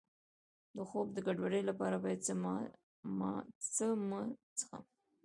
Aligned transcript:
د 0.75 0.77
خوب 0.89 1.07
د 1.13 1.17
ګډوډۍ 1.25 1.61
لپاره 1.69 1.95
باید 2.03 2.19
څه 2.27 2.33
مه 3.17 4.21
څښم؟ 4.57 4.83